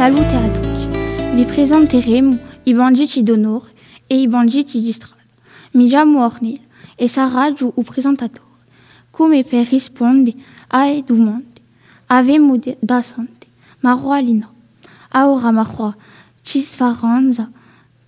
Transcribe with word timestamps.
salute 0.00 0.34
a 0.34 0.48
tutti. 0.48 1.34
Vi 1.34 1.44
presenteremo 1.44 2.38
i 2.62 2.72
banditi 2.72 3.22
d'onore 3.22 3.70
e 4.06 4.18
i 4.18 4.28
banditi 4.28 4.80
di 4.80 4.92
strada. 4.92 5.22
Mi 5.72 5.88
chiamo 5.88 6.24
Ornil 6.24 6.58
e 6.94 7.06
sarò 7.06 7.52
giù 7.52 7.70
il 7.76 7.84
presentatore. 7.84 8.64
Come 9.10 9.44
per 9.44 9.68
rispondere 9.68 10.38
ai 10.68 11.04
domande, 11.04 11.60
avemo 12.06 12.58
da 12.78 13.02
sante, 13.02 13.46
ma 13.80 14.18
Lina. 14.20 14.50
Ora 15.12 15.50
ma 15.50 15.96
ci 16.40 16.60
sfaranza 16.62 17.50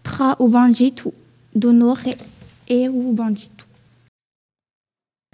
tra 0.00 0.34
il 0.40 0.48
bandito 0.48 1.12
d'onore 1.50 2.16
e 2.64 2.84
il 2.84 3.12
bandito. 3.12 3.64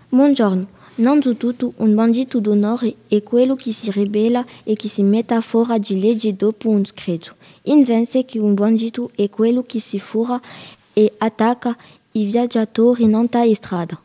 Buongiorno. 0.09 0.78
Innanzitutto 0.99 1.75
un 1.77 1.95
bandito 1.95 2.41
d'onore 2.41 2.97
è 3.07 3.23
quello 3.23 3.55
che 3.55 3.73
si 3.73 3.89
ribella 3.93 4.45
e 4.65 4.75
che 4.75 4.89
si 4.89 5.05
mette 5.05 5.41
fuori 5.43 5.79
di 5.79 6.01
legge 6.01 6.35
dopo 6.35 6.71
un 6.71 6.85
scritto. 6.85 7.37
Invece 7.65 8.25
che 8.25 8.41
un 8.41 8.55
bandito 8.55 9.13
è 9.15 9.31
quello 9.31 9.63
che 9.63 9.79
si 9.79 10.01
fura 10.01 10.41
e 10.93 11.13
attacca 11.19 11.77
i 12.13 12.25
viaggiatori 12.25 13.05
in 13.05 13.29
strada. 13.55 14.01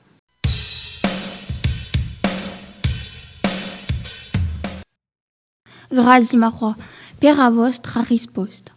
Grazie 5.89 6.37
Marwa 6.37 6.75
per 7.17 7.35
la 7.37 7.49
vostra 7.49 8.05
risposta. 8.07 8.71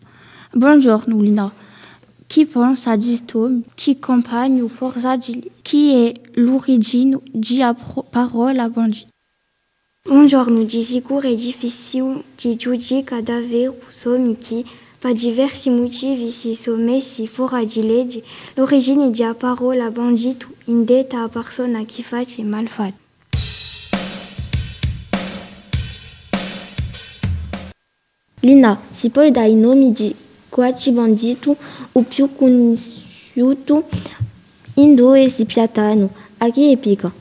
Buongiorno 0.52 1.21
Lina. 1.21 1.66
Chi 2.29 2.45
pensa 2.45 2.91
a 2.91 2.97
questo? 2.98 3.62
Chi 3.75 3.98
compagno 3.98 4.66
forza 4.69 5.16
di 5.16 5.51
chi 5.62 5.95
è 5.95 6.12
l'origine 6.35 7.21
di 7.23 7.57
la 7.59 7.75
parola 8.11 8.69
bandito? 8.69 9.07
Buongiorno, 10.02 10.65
di 10.65 10.82
sicuro 10.82 11.29
è 11.29 11.35
difficile 11.35 12.24
di 12.37 12.57
giudicare 12.57 13.23
davvero 13.23 13.77
some 13.88 14.37
che 14.38 14.65
per 14.99 15.15
diversi 15.15 15.71
motivi 15.71 16.30
si 16.32 16.54
sono 16.54 16.82
messi 16.82 17.27
fuori 17.27 17.65
di 17.65 17.87
legge 17.87 18.23
l'origine 18.54 19.10
della 19.10 19.35
parola 19.35 19.91
bandito 19.91 20.49
indetta 20.65 21.23
a 21.23 21.29
persona 21.29 21.85
che 21.85 22.02
fa 22.02 22.23
malfatto. 22.43 23.04
Lina, 28.41 28.79
si 28.93 29.10
puoi 29.10 29.30
dare 29.30 29.49
i 29.49 29.54
nomi 29.54 29.93
di 29.93 30.15
quattro 30.49 30.93
banditi 30.93 31.57
o 31.93 32.02
più 32.02 32.33
conosciuti 32.35 33.73
in 34.75 34.95
due 34.95 35.29
si 35.30 35.45
piattano? 35.45 36.11
A 36.38 36.51
che 36.51 36.71
epoca? 36.71 37.13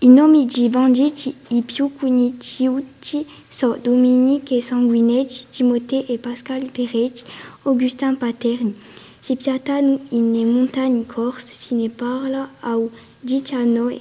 I 0.00 0.08
nomi 0.08 0.46
di 0.46 0.68
banditi 0.68 1.34
i 1.48 1.62
più 1.62 1.90
conosciuti 1.94 3.26
sono 3.48 3.78
Dominique 3.80 4.60
Sanguinetti, 4.60 5.46
Timoteo 5.50 6.04
e 6.06 6.18
Pascal 6.18 6.70
Peretti, 6.70 7.22
Augustin 7.62 8.16
Paterni. 8.16 8.74
Si 9.20 9.36
piattano 9.36 9.98
in 10.10 10.52
montagne 10.52 11.06
corse, 11.06 11.54
si 11.54 11.74
ne 11.74 11.88
parla 11.88 12.48
al 12.60 12.90
XIX 13.24 14.00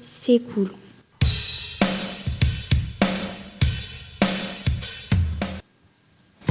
secolo. 0.00 0.83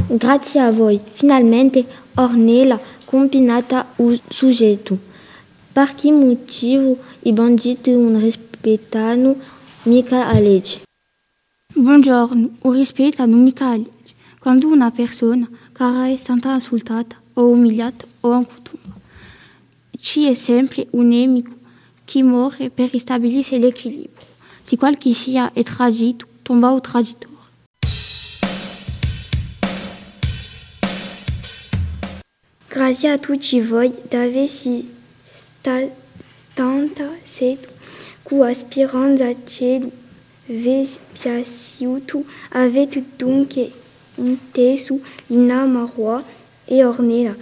Grazie 0.08 0.60
a 0.60 0.72
voi, 0.72 1.00
finalmente 1.14 1.86
Ornella 2.16 2.80
combinata 3.06 3.88
o 3.96 4.14
sujeito. 4.30 4.98
Per 5.72 5.96
che 5.96 6.12
motivo 6.12 6.98
i 7.22 7.32
banditi 7.32 7.92
non 7.92 8.20
rispettano 8.20 9.36
mica 9.84 10.28
a 10.28 10.38
legge? 10.40 10.82
Buongiorno, 11.74 12.58
o 12.62 12.72
rispettano 12.74 13.38
mica 13.38 13.70
a 13.70 13.78
legge. 13.78 14.14
Quando 14.40 14.68
una 14.68 14.92
persona 14.92 15.50
cara 15.72 16.10
è 16.10 16.18
stata 16.18 16.54
insultata 16.54 17.16
o 17.36 17.48
umiliata 17.48 18.06
o 18.22 18.38
incutumba, 18.38 18.96
ci 19.98 20.28
è 20.28 20.34
sempre 20.34 20.88
un 20.92 21.08
nemico 21.08 21.52
che 22.04 22.22
muore 22.22 22.70
per 22.70 22.92
ristabilire 22.92 23.58
l'equilibrio. 23.58 24.26
Se 24.66 24.76
qualche 24.76 25.14
sia 25.14 25.54
è 25.54 25.64
tradito, 25.64 26.28
tomba 26.42 26.74
o 26.74 26.82
traditore. 26.82 27.33
Grazie 32.74 33.10
a 33.10 33.20
tutti 33.20 33.62
voi 33.62 33.94
d'aver 34.10 34.50
si 34.50 34.90
cedo 37.24 37.68
cu 38.24 38.42
aspiranza 38.42 39.32
che 39.46 39.80
vi 40.48 40.90
piaciuto. 41.12 42.24
Avete 42.54 43.04
dunque 43.16 43.72
inteso 44.16 45.00
Lina 45.28 45.66
Marua 45.66 46.24
e 46.66 46.84
Ornella. 46.84 47.36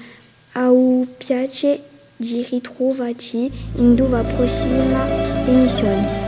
Au 0.51 1.07
piace 1.17 1.81
di 2.17 2.45
ritrovarci 2.49 3.49
in 3.77 3.95
la 4.09 4.23
prossima 4.23 5.07
emissione. 5.47 6.20